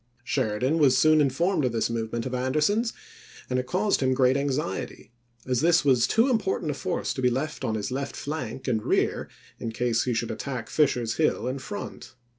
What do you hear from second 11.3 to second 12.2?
in front.